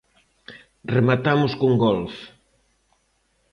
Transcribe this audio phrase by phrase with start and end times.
[0.95, 2.15] Rematamos con golf.